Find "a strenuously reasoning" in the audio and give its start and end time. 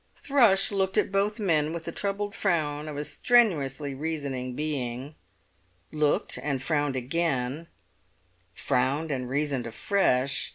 2.97-4.55